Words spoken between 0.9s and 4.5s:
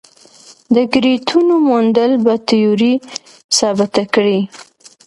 ګرویټونو موندل به تیوري ثابته کړي.